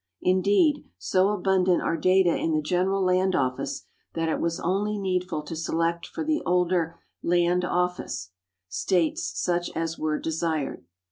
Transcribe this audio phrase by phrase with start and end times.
[0.23, 3.85] Indeed, so abundant are data in the General Land Office
[4.15, 6.99] that it was only needful to select for the older"
[7.31, 8.31] land office"
[8.83, 10.83] Stales such as were desired.